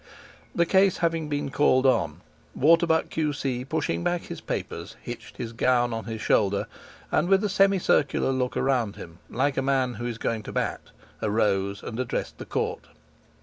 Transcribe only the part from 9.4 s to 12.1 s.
a man who is going to bat, arose and